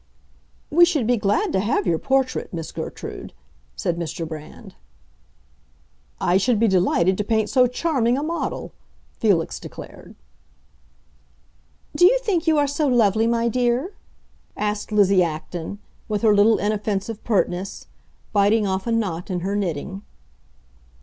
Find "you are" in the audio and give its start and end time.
12.47-12.65